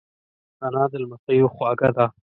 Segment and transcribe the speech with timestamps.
[0.65, 2.05] انا د لمسیو خواږه ده